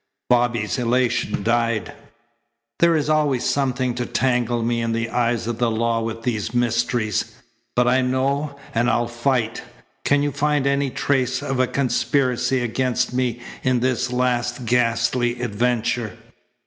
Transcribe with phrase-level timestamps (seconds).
[0.31, 1.93] Bobby's elation died.
[2.79, 6.55] "There is always something to tangle me in the eyes of the law with these
[6.55, 7.35] mysteries.
[7.75, 9.61] But I know, and I'll fight.
[10.03, 16.17] Can you find any trace of a conspiracy against me in this last ghastly adventure?"